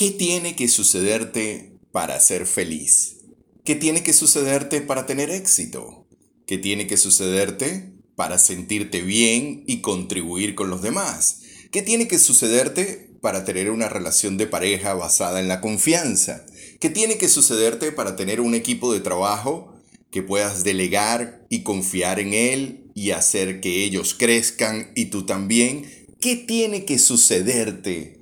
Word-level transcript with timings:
¿Qué 0.00 0.12
tiene 0.12 0.56
que 0.56 0.66
sucederte 0.66 1.78
para 1.92 2.18
ser 2.20 2.46
feliz? 2.46 3.18
¿Qué 3.66 3.74
tiene 3.74 4.02
que 4.02 4.14
sucederte 4.14 4.80
para 4.80 5.04
tener 5.04 5.28
éxito? 5.28 6.08
¿Qué 6.46 6.56
tiene 6.56 6.86
que 6.86 6.96
sucederte 6.96 7.92
para 8.16 8.38
sentirte 8.38 9.02
bien 9.02 9.62
y 9.66 9.82
contribuir 9.82 10.54
con 10.54 10.70
los 10.70 10.80
demás? 10.80 11.42
¿Qué 11.70 11.82
tiene 11.82 12.08
que 12.08 12.18
sucederte 12.18 13.10
para 13.20 13.44
tener 13.44 13.70
una 13.70 13.90
relación 13.90 14.38
de 14.38 14.46
pareja 14.46 14.94
basada 14.94 15.38
en 15.38 15.48
la 15.48 15.60
confianza? 15.60 16.46
¿Qué 16.80 16.88
tiene 16.88 17.18
que 17.18 17.28
sucederte 17.28 17.92
para 17.92 18.16
tener 18.16 18.40
un 18.40 18.54
equipo 18.54 18.94
de 18.94 19.00
trabajo 19.00 19.74
que 20.10 20.22
puedas 20.22 20.64
delegar 20.64 21.44
y 21.50 21.62
confiar 21.62 22.20
en 22.20 22.32
él 22.32 22.90
y 22.94 23.10
hacer 23.10 23.60
que 23.60 23.84
ellos 23.84 24.14
crezcan 24.18 24.92
y 24.94 25.10
tú 25.10 25.26
también? 25.26 25.84
¿Qué 26.22 26.36
tiene 26.36 26.86
que 26.86 26.98
sucederte 26.98 28.19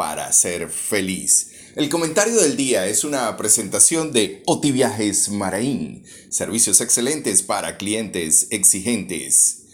para 0.00 0.32
ser 0.32 0.70
feliz. 0.70 1.50
El 1.76 1.90
comentario 1.90 2.34
del 2.36 2.56
día 2.56 2.86
es 2.86 3.04
una 3.04 3.36
presentación 3.36 4.12
de 4.12 4.42
Otiviajes 4.46 5.28
Maraín, 5.28 6.06
servicios 6.30 6.80
excelentes 6.80 7.42
para 7.42 7.76
clientes 7.76 8.46
exigentes. 8.48 9.66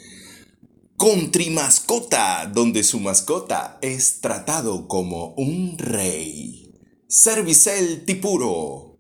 Country 0.98 1.50
Mascota, 1.50 2.50
donde 2.52 2.82
su 2.82 2.98
mascota 2.98 3.78
es 3.82 4.20
tratado 4.20 4.88
como 4.88 5.32
un 5.34 5.78
rey. 5.78 6.74
Servicel 7.06 8.04
Tipuro. 8.04 8.98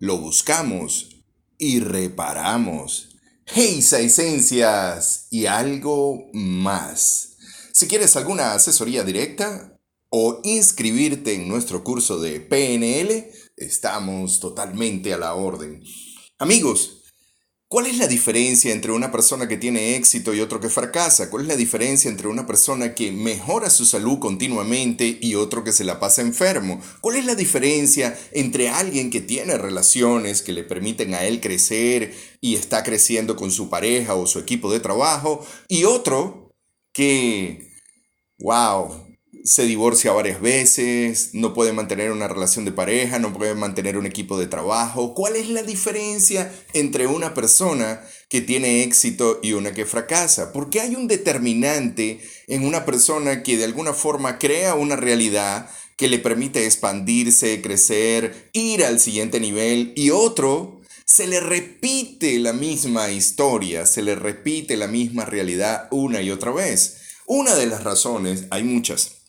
Lo 0.00 0.18
buscamos 0.18 1.22
y 1.56 1.78
reparamos. 1.78 3.10
Heisa 3.46 4.00
Esencias 4.00 5.28
y 5.30 5.46
algo 5.46 6.30
más. 6.32 7.36
Si 7.72 7.86
quieres 7.86 8.16
alguna 8.16 8.54
asesoría 8.54 9.04
directa, 9.04 9.73
o 10.16 10.40
inscribirte 10.44 11.34
en 11.34 11.48
nuestro 11.48 11.82
curso 11.82 12.20
de 12.20 12.38
PNL, 12.38 13.32
estamos 13.56 14.38
totalmente 14.38 15.12
a 15.12 15.18
la 15.18 15.34
orden. 15.34 15.82
Amigos, 16.38 17.02
¿cuál 17.66 17.86
es 17.86 17.98
la 17.98 18.06
diferencia 18.06 18.72
entre 18.72 18.92
una 18.92 19.10
persona 19.10 19.48
que 19.48 19.56
tiene 19.56 19.96
éxito 19.96 20.32
y 20.32 20.38
otro 20.38 20.60
que 20.60 20.68
fracasa? 20.68 21.30
¿Cuál 21.30 21.42
es 21.42 21.48
la 21.48 21.56
diferencia 21.56 22.08
entre 22.08 22.28
una 22.28 22.46
persona 22.46 22.94
que 22.94 23.10
mejora 23.10 23.70
su 23.70 23.84
salud 23.84 24.20
continuamente 24.20 25.18
y 25.20 25.34
otro 25.34 25.64
que 25.64 25.72
se 25.72 25.82
la 25.82 25.98
pasa 25.98 26.22
enfermo? 26.22 26.80
¿Cuál 27.00 27.16
es 27.16 27.26
la 27.26 27.34
diferencia 27.34 28.16
entre 28.30 28.68
alguien 28.68 29.10
que 29.10 29.20
tiene 29.20 29.58
relaciones 29.58 30.42
que 30.42 30.52
le 30.52 30.62
permiten 30.62 31.14
a 31.14 31.24
él 31.24 31.40
crecer 31.40 32.14
y 32.40 32.54
está 32.54 32.84
creciendo 32.84 33.34
con 33.34 33.50
su 33.50 33.68
pareja 33.68 34.14
o 34.14 34.28
su 34.28 34.38
equipo 34.38 34.70
de 34.70 34.78
trabajo 34.78 35.44
y 35.66 35.82
otro 35.82 36.54
que, 36.92 37.72
wow, 38.38 39.03
se 39.44 39.64
divorcia 39.64 40.10
varias 40.12 40.40
veces, 40.40 41.30
no 41.34 41.52
puede 41.52 41.74
mantener 41.74 42.10
una 42.12 42.28
relación 42.28 42.64
de 42.64 42.72
pareja, 42.72 43.18
no 43.18 43.34
puede 43.34 43.54
mantener 43.54 43.98
un 43.98 44.06
equipo 44.06 44.38
de 44.38 44.46
trabajo. 44.46 45.12
¿Cuál 45.12 45.36
es 45.36 45.50
la 45.50 45.62
diferencia 45.62 46.50
entre 46.72 47.06
una 47.06 47.34
persona 47.34 48.02
que 48.30 48.40
tiene 48.40 48.82
éxito 48.82 49.40
y 49.42 49.52
una 49.52 49.74
que 49.74 49.84
fracasa? 49.84 50.50
Porque 50.50 50.80
hay 50.80 50.94
un 50.96 51.08
determinante 51.08 52.20
en 52.48 52.64
una 52.64 52.86
persona 52.86 53.42
que 53.42 53.58
de 53.58 53.64
alguna 53.64 53.92
forma 53.92 54.38
crea 54.38 54.76
una 54.76 54.96
realidad 54.96 55.68
que 55.98 56.08
le 56.08 56.18
permite 56.18 56.64
expandirse, 56.64 57.60
crecer, 57.60 58.48
ir 58.54 58.82
al 58.82 58.98
siguiente 58.98 59.40
nivel 59.40 59.92
y 59.94 60.08
otro 60.08 60.80
se 61.04 61.26
le 61.26 61.40
repite 61.40 62.38
la 62.38 62.54
misma 62.54 63.10
historia, 63.10 63.84
se 63.84 64.00
le 64.00 64.14
repite 64.14 64.78
la 64.78 64.86
misma 64.86 65.26
realidad 65.26 65.86
una 65.90 66.22
y 66.22 66.30
otra 66.30 66.50
vez. 66.50 66.96
Una 67.26 67.54
de 67.54 67.66
las 67.66 67.84
razones, 67.84 68.44
hay 68.50 68.64
muchas, 68.64 69.23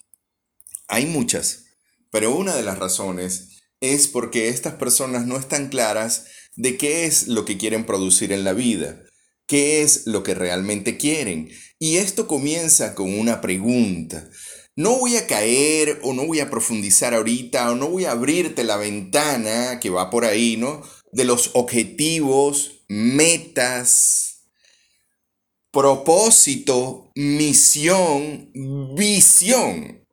hay 0.87 1.05
muchas, 1.05 1.65
pero 2.11 2.35
una 2.35 2.55
de 2.55 2.63
las 2.63 2.79
razones 2.79 3.55
es 3.81 4.07
porque 4.07 4.49
estas 4.49 4.75
personas 4.75 5.25
no 5.25 5.37
están 5.37 5.69
claras 5.69 6.27
de 6.55 6.77
qué 6.77 7.05
es 7.05 7.27
lo 7.27 7.45
que 7.45 7.57
quieren 7.57 7.85
producir 7.85 8.31
en 8.31 8.43
la 8.43 8.53
vida, 8.53 9.01
qué 9.47 9.81
es 9.81 10.07
lo 10.07 10.23
que 10.23 10.33
realmente 10.33 10.97
quieren. 10.97 11.49
Y 11.79 11.97
esto 11.97 12.27
comienza 12.27 12.95
con 12.95 13.17
una 13.17 13.41
pregunta. 13.41 14.29
No 14.77 14.97
voy 14.97 15.17
a 15.17 15.27
caer 15.27 15.99
o 16.03 16.13
no 16.13 16.25
voy 16.25 16.39
a 16.39 16.49
profundizar 16.49 17.13
ahorita 17.13 17.71
o 17.71 17.75
no 17.75 17.89
voy 17.89 18.05
a 18.05 18.11
abrirte 18.11 18.63
la 18.63 18.77
ventana 18.77 19.79
que 19.79 19.89
va 19.89 20.09
por 20.09 20.25
ahí, 20.25 20.57
¿no? 20.57 20.81
De 21.11 21.25
los 21.25 21.51
objetivos, 21.53 22.83
metas, 22.87 24.47
propósito, 25.71 27.11
misión, 27.15 28.51
visión 28.95 30.04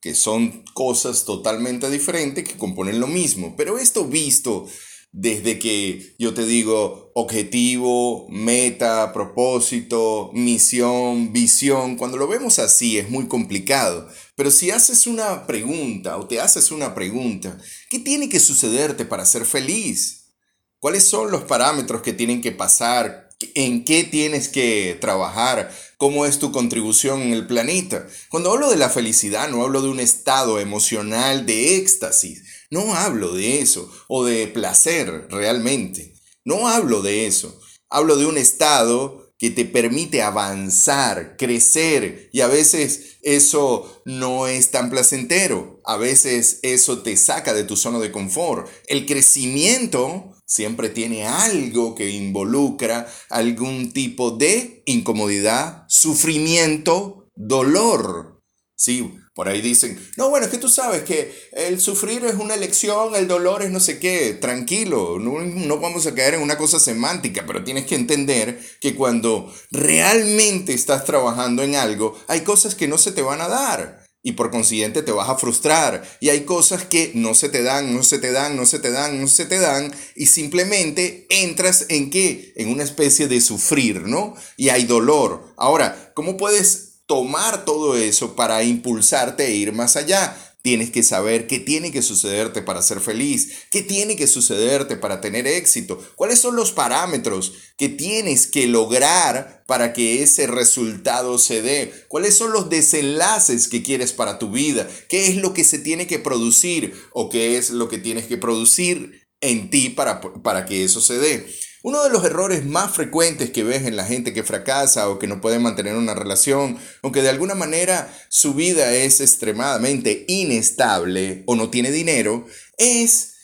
que 0.00 0.14
son 0.14 0.64
cosas 0.74 1.24
totalmente 1.24 1.90
diferentes 1.90 2.44
que 2.44 2.56
componen 2.56 3.00
lo 3.00 3.06
mismo. 3.06 3.54
Pero 3.56 3.78
esto 3.78 4.04
visto 4.04 4.66
desde 5.10 5.58
que 5.58 6.14
yo 6.18 6.34
te 6.34 6.44
digo 6.44 7.10
objetivo, 7.14 8.26
meta, 8.28 9.12
propósito, 9.12 10.30
misión, 10.34 11.32
visión, 11.32 11.96
cuando 11.96 12.16
lo 12.16 12.28
vemos 12.28 12.58
así 12.58 12.98
es 12.98 13.10
muy 13.10 13.26
complicado. 13.26 14.08
Pero 14.36 14.50
si 14.50 14.70
haces 14.70 15.06
una 15.06 15.46
pregunta 15.46 16.18
o 16.18 16.26
te 16.26 16.40
haces 16.40 16.70
una 16.70 16.94
pregunta, 16.94 17.58
¿qué 17.90 17.98
tiene 17.98 18.28
que 18.28 18.38
sucederte 18.38 19.04
para 19.04 19.24
ser 19.24 19.44
feliz? 19.44 20.34
¿Cuáles 20.78 21.04
son 21.04 21.30
los 21.30 21.42
parámetros 21.42 22.02
que 22.02 22.12
tienen 22.12 22.40
que 22.40 22.52
pasar? 22.52 23.27
En 23.54 23.84
qué 23.84 24.04
tienes 24.04 24.48
que 24.48 24.96
trabajar, 25.00 25.70
cómo 25.96 26.26
es 26.26 26.38
tu 26.38 26.52
contribución 26.52 27.22
en 27.22 27.32
el 27.32 27.46
planeta. 27.46 28.06
Cuando 28.30 28.52
hablo 28.52 28.70
de 28.70 28.76
la 28.76 28.90
felicidad, 28.90 29.48
no 29.48 29.62
hablo 29.62 29.82
de 29.82 29.88
un 29.88 30.00
estado 30.00 30.58
emocional 30.60 31.46
de 31.46 31.76
éxtasis, 31.76 32.42
no 32.70 32.94
hablo 32.94 33.32
de 33.32 33.60
eso, 33.60 33.90
o 34.08 34.24
de 34.24 34.46
placer 34.48 35.28
realmente, 35.30 36.14
no 36.44 36.68
hablo 36.68 37.02
de 37.02 37.26
eso, 37.26 37.60
hablo 37.88 38.16
de 38.16 38.26
un 38.26 38.38
estado 38.38 39.28
que 39.38 39.50
te 39.50 39.64
permite 39.64 40.20
avanzar, 40.20 41.36
crecer, 41.36 42.28
y 42.32 42.40
a 42.40 42.48
veces 42.48 43.18
eso 43.22 44.02
no 44.04 44.48
es 44.48 44.72
tan 44.72 44.90
placentero, 44.90 45.80
a 45.84 45.96
veces 45.96 46.58
eso 46.62 47.02
te 47.02 47.16
saca 47.16 47.54
de 47.54 47.62
tu 47.62 47.76
zona 47.76 48.00
de 48.00 48.10
confort. 48.10 48.68
El 48.88 49.06
crecimiento 49.06 50.34
siempre 50.48 50.88
tiene 50.88 51.26
algo 51.26 51.94
que 51.94 52.10
involucra 52.10 53.06
algún 53.28 53.92
tipo 53.92 54.30
de 54.30 54.82
incomodidad, 54.86 55.84
sufrimiento, 55.88 57.28
dolor. 57.36 58.42
Sí, 58.74 59.12
por 59.34 59.48
ahí 59.48 59.60
dicen, 59.60 60.00
no, 60.16 60.30
bueno, 60.30 60.46
es 60.46 60.52
que 60.52 60.58
tú 60.58 60.68
sabes 60.68 61.02
que 61.02 61.32
el 61.52 61.80
sufrir 61.80 62.24
es 62.24 62.36
una 62.36 62.54
elección, 62.54 63.14
el 63.14 63.28
dolor 63.28 63.62
es 63.62 63.70
no 63.70 63.80
sé 63.80 63.98
qué, 63.98 64.34
tranquilo, 64.34 65.18
no, 65.18 65.40
no, 65.40 65.78
vamos 65.78 66.06
a 66.06 66.14
caer 66.14 66.34
en 66.34 66.42
una 66.42 66.56
cosa 66.56 66.80
semántica, 66.80 67.44
pero 67.46 67.64
tienes 67.64 67.86
que 67.86 67.96
entender 67.96 68.60
que 68.80 68.94
cuando 68.94 69.52
realmente 69.70 70.72
estás 70.72 71.04
trabajando 71.04 71.62
en 71.62 71.74
algo, 71.74 72.18
hay 72.26 72.40
cosas 72.40 72.74
que 72.74 72.88
no 72.88 72.98
se 72.98 73.12
te 73.12 73.22
van 73.22 73.40
a 73.40 73.48
dar 73.48 74.07
y 74.22 74.32
por 74.32 74.50
consiguiente 74.50 75.02
te 75.02 75.12
vas 75.12 75.28
a 75.28 75.36
frustrar. 75.36 76.02
Y 76.20 76.28
hay 76.28 76.40
cosas 76.44 76.84
que 76.84 77.12
no 77.14 77.34
se 77.34 77.48
te 77.48 77.62
dan, 77.62 77.94
no 77.94 78.02
se 78.02 78.18
te 78.18 78.32
dan, 78.32 78.56
no 78.56 78.66
se 78.66 78.78
te 78.78 78.90
dan, 78.90 79.20
no 79.20 79.28
se 79.28 79.46
te 79.46 79.58
dan 79.58 79.92
y 80.16 80.26
simplemente 80.26 81.26
entras 81.30 81.86
en 81.88 82.10
qué? 82.10 82.52
En 82.56 82.68
una 82.70 82.84
especie 82.84 83.28
de 83.28 83.40
sufrir, 83.40 84.02
¿no? 84.02 84.34
Y 84.56 84.70
hay 84.70 84.84
dolor. 84.84 85.54
Ahora, 85.56 86.12
¿cómo 86.14 86.36
puedes 86.36 87.02
tomar 87.06 87.64
todo 87.64 87.96
eso 87.96 88.36
para 88.36 88.62
impulsarte 88.62 89.46
e 89.46 89.54
ir 89.54 89.72
más 89.72 89.96
allá? 89.96 90.36
Tienes 90.68 90.90
que 90.90 91.02
saber 91.02 91.46
qué 91.46 91.60
tiene 91.60 91.90
que 91.90 92.02
sucederte 92.02 92.60
para 92.60 92.82
ser 92.82 93.00
feliz, 93.00 93.52
qué 93.70 93.80
tiene 93.80 94.16
que 94.16 94.26
sucederte 94.26 94.96
para 94.98 95.22
tener 95.22 95.46
éxito, 95.46 95.98
cuáles 96.14 96.40
son 96.40 96.56
los 96.56 96.72
parámetros 96.72 97.54
que 97.78 97.88
tienes 97.88 98.46
que 98.46 98.66
lograr 98.66 99.64
para 99.66 99.94
que 99.94 100.22
ese 100.22 100.46
resultado 100.46 101.38
se 101.38 101.62
dé, 101.62 101.90
cuáles 102.08 102.36
son 102.36 102.52
los 102.52 102.68
desenlaces 102.68 103.66
que 103.66 103.82
quieres 103.82 104.12
para 104.12 104.38
tu 104.38 104.50
vida, 104.50 104.86
qué 105.08 105.28
es 105.28 105.36
lo 105.36 105.54
que 105.54 105.64
se 105.64 105.78
tiene 105.78 106.06
que 106.06 106.18
producir 106.18 106.92
o 107.14 107.30
qué 107.30 107.56
es 107.56 107.70
lo 107.70 107.88
que 107.88 107.96
tienes 107.96 108.26
que 108.26 108.36
producir 108.36 109.26
en 109.40 109.70
ti 109.70 109.88
para, 109.88 110.20
para 110.20 110.66
que 110.66 110.84
eso 110.84 111.00
se 111.00 111.16
dé. 111.16 111.46
Uno 111.82 112.02
de 112.02 112.10
los 112.10 112.24
errores 112.24 112.66
más 112.66 112.94
frecuentes 112.94 113.50
que 113.50 113.62
ves 113.62 113.86
en 113.86 113.96
la 113.96 114.04
gente 114.04 114.32
que 114.32 114.42
fracasa 114.42 115.08
o 115.08 115.18
que 115.18 115.28
no 115.28 115.40
puede 115.40 115.60
mantener 115.60 115.94
una 115.94 116.14
relación, 116.14 116.76
aunque 117.02 117.22
de 117.22 117.28
alguna 117.28 117.54
manera 117.54 118.12
su 118.28 118.54
vida 118.54 118.92
es 118.92 119.20
extremadamente 119.20 120.24
inestable 120.26 121.44
o 121.46 121.54
no 121.54 121.70
tiene 121.70 121.92
dinero, 121.92 122.46
es 122.78 123.34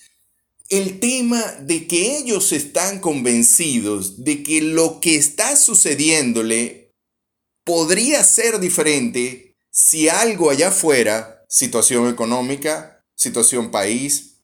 el 0.69 0.98
tema 0.98 1.40
de 1.60 1.86
que 1.86 2.16
ellos 2.19 2.52
están 2.52 2.98
convencidos 2.98 4.25
de 4.25 4.42
que 4.42 4.60
lo 4.62 4.98
que 5.00 5.14
está 5.14 5.54
sucediéndole 5.54 6.92
podría 7.64 8.25
ser 8.25 8.58
diferente 8.58 9.56
si 9.70 10.08
algo 10.08 10.50
allá 10.50 10.69
afuera, 10.69 11.44
situación 11.48 12.08
económica, 12.08 13.04
situación 13.14 13.70
país, 13.70 14.42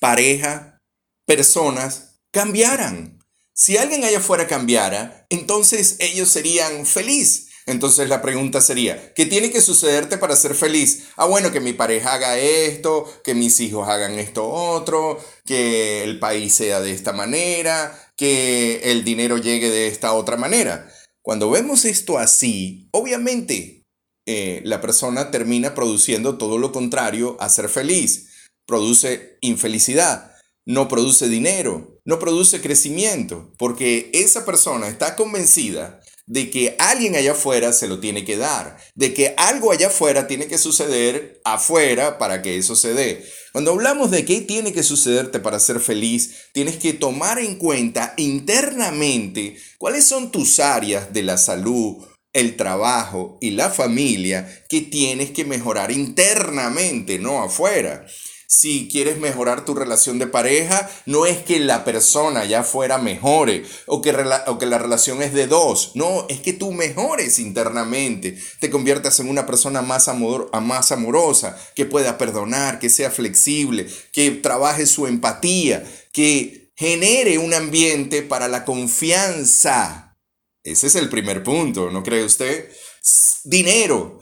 pareja, 0.00 0.78
personas, 1.26 2.07
cambiaran. 2.32 3.18
Si 3.54 3.76
alguien 3.76 4.04
allá 4.04 4.18
afuera 4.18 4.46
cambiara, 4.46 5.26
entonces 5.30 5.96
ellos 5.98 6.28
serían 6.28 6.86
felices. 6.86 7.48
Entonces 7.68 8.08
la 8.08 8.22
pregunta 8.22 8.62
sería, 8.62 9.12
¿qué 9.12 9.26
tiene 9.26 9.50
que 9.50 9.60
sucederte 9.60 10.16
para 10.16 10.36
ser 10.36 10.54
feliz? 10.54 11.08
Ah, 11.16 11.26
bueno, 11.26 11.52
que 11.52 11.60
mi 11.60 11.74
pareja 11.74 12.14
haga 12.14 12.38
esto, 12.38 13.04
que 13.22 13.34
mis 13.34 13.60
hijos 13.60 13.86
hagan 13.86 14.18
esto 14.18 14.48
otro, 14.48 15.22
que 15.44 16.02
el 16.02 16.18
país 16.18 16.54
sea 16.54 16.80
de 16.80 16.92
esta 16.92 17.12
manera, 17.12 17.92
que 18.16 18.80
el 18.84 19.04
dinero 19.04 19.36
llegue 19.36 19.68
de 19.70 19.88
esta 19.88 20.14
otra 20.14 20.38
manera. 20.38 20.90
Cuando 21.20 21.50
vemos 21.50 21.84
esto 21.84 22.16
así, 22.16 22.88
obviamente 22.90 23.82
eh, 24.26 24.62
la 24.64 24.80
persona 24.80 25.30
termina 25.30 25.74
produciendo 25.74 26.38
todo 26.38 26.56
lo 26.56 26.72
contrario 26.72 27.36
a 27.38 27.50
ser 27.50 27.68
feliz. 27.68 28.30
Produce 28.66 29.36
infelicidad, 29.42 30.37
no 30.68 30.86
produce 30.86 31.30
dinero, 31.30 31.98
no 32.04 32.18
produce 32.18 32.60
crecimiento, 32.60 33.50
porque 33.56 34.10
esa 34.12 34.44
persona 34.44 34.88
está 34.88 35.16
convencida 35.16 35.98
de 36.26 36.50
que 36.50 36.76
alguien 36.78 37.16
allá 37.16 37.32
afuera 37.32 37.72
se 37.72 37.88
lo 37.88 38.00
tiene 38.00 38.26
que 38.26 38.36
dar, 38.36 38.76
de 38.94 39.14
que 39.14 39.32
algo 39.38 39.72
allá 39.72 39.86
afuera 39.86 40.26
tiene 40.26 40.46
que 40.46 40.58
suceder 40.58 41.40
afuera 41.42 42.18
para 42.18 42.42
que 42.42 42.58
eso 42.58 42.76
se 42.76 42.92
dé. 42.92 43.24
Cuando 43.52 43.70
hablamos 43.70 44.10
de 44.10 44.26
qué 44.26 44.42
tiene 44.42 44.74
que 44.74 44.82
sucederte 44.82 45.40
para 45.40 45.58
ser 45.58 45.80
feliz, 45.80 46.34
tienes 46.52 46.76
que 46.76 46.92
tomar 46.92 47.38
en 47.38 47.56
cuenta 47.56 48.12
internamente 48.18 49.56
cuáles 49.78 50.04
son 50.04 50.30
tus 50.30 50.60
áreas 50.60 51.14
de 51.14 51.22
la 51.22 51.38
salud, 51.38 51.96
el 52.34 52.56
trabajo 52.56 53.38
y 53.40 53.52
la 53.52 53.70
familia 53.70 54.64
que 54.68 54.82
tienes 54.82 55.30
que 55.30 55.46
mejorar 55.46 55.92
internamente, 55.92 57.18
no 57.18 57.42
afuera 57.42 58.04
si 58.50 58.88
quieres 58.90 59.18
mejorar 59.18 59.66
tu 59.66 59.74
relación 59.74 60.18
de 60.18 60.26
pareja, 60.26 60.90
no 61.04 61.26
es 61.26 61.36
que 61.36 61.60
la 61.60 61.84
persona 61.84 62.46
ya 62.46 62.62
fuera 62.62 62.96
mejore 62.96 63.64
o 63.84 64.00
que, 64.00 64.10
que 64.58 64.66
la 64.66 64.78
relación 64.78 65.22
es 65.22 65.34
de 65.34 65.46
dos. 65.46 65.92
No, 65.94 66.26
es 66.30 66.40
que 66.40 66.54
tú 66.54 66.72
mejores 66.72 67.38
internamente, 67.38 68.38
te 68.58 68.70
conviertas 68.70 69.20
en 69.20 69.28
una 69.28 69.44
persona 69.44 69.82
más, 69.82 70.08
amor, 70.08 70.50
más 70.62 70.90
amorosa, 70.92 71.60
que 71.76 71.84
pueda 71.84 72.16
perdonar, 72.16 72.78
que 72.78 72.88
sea 72.88 73.10
flexible, 73.10 73.86
que 74.12 74.30
trabaje 74.30 74.86
su 74.86 75.06
empatía, 75.06 75.84
que 76.14 76.72
genere 76.74 77.36
un 77.36 77.52
ambiente 77.52 78.22
para 78.22 78.48
la 78.48 78.64
confianza. 78.64 80.16
Ese 80.64 80.86
es 80.86 80.94
el 80.94 81.10
primer 81.10 81.42
punto, 81.42 81.90
¿no 81.90 82.02
cree 82.02 82.24
usted? 82.24 82.70
Dinero. 83.44 84.20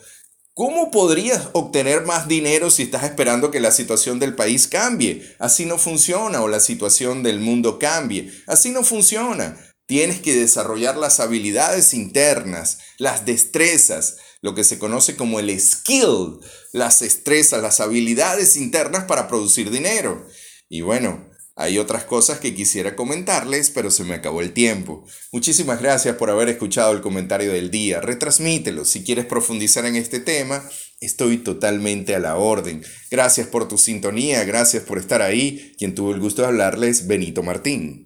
¿Cómo 0.58 0.90
podrías 0.90 1.50
obtener 1.52 2.06
más 2.06 2.28
dinero 2.28 2.70
si 2.70 2.84
estás 2.84 3.04
esperando 3.04 3.50
que 3.50 3.60
la 3.60 3.70
situación 3.70 4.18
del 4.18 4.34
país 4.34 4.66
cambie? 4.66 5.36
Así 5.38 5.66
no 5.66 5.76
funciona 5.76 6.40
o 6.40 6.48
la 6.48 6.60
situación 6.60 7.22
del 7.22 7.40
mundo 7.40 7.78
cambie. 7.78 8.32
Así 8.46 8.70
no 8.70 8.82
funciona. 8.82 9.60
Tienes 9.84 10.22
que 10.22 10.34
desarrollar 10.34 10.96
las 10.96 11.20
habilidades 11.20 11.92
internas, 11.92 12.78
las 12.96 13.26
destrezas, 13.26 14.16
lo 14.40 14.54
que 14.54 14.64
se 14.64 14.78
conoce 14.78 15.14
como 15.14 15.40
el 15.40 15.60
skill, 15.60 16.38
las 16.72 17.00
destrezas, 17.00 17.60
las 17.60 17.80
habilidades 17.80 18.56
internas 18.56 19.04
para 19.04 19.28
producir 19.28 19.70
dinero. 19.70 20.26
Y 20.70 20.80
bueno, 20.80 21.28
hay 21.58 21.78
otras 21.78 22.04
cosas 22.04 22.38
que 22.38 22.54
quisiera 22.54 22.94
comentarles, 22.94 23.70
pero 23.70 23.90
se 23.90 24.04
me 24.04 24.14
acabó 24.14 24.42
el 24.42 24.52
tiempo. 24.52 25.06
Muchísimas 25.32 25.80
gracias 25.80 26.16
por 26.16 26.28
haber 26.28 26.50
escuchado 26.50 26.92
el 26.92 27.00
comentario 27.00 27.50
del 27.50 27.70
día. 27.70 28.02
Retransmítelo. 28.02 28.84
Si 28.84 29.02
quieres 29.02 29.24
profundizar 29.24 29.86
en 29.86 29.96
este 29.96 30.20
tema, 30.20 30.62
estoy 31.00 31.38
totalmente 31.38 32.14
a 32.14 32.18
la 32.18 32.36
orden. 32.36 32.84
Gracias 33.10 33.46
por 33.46 33.68
tu 33.68 33.78
sintonía, 33.78 34.44
gracias 34.44 34.82
por 34.82 34.98
estar 34.98 35.22
ahí. 35.22 35.74
Quien 35.78 35.94
tuvo 35.94 36.12
el 36.12 36.20
gusto 36.20 36.42
de 36.42 36.48
hablarles, 36.48 37.06
Benito 37.06 37.42
Martín. 37.42 38.05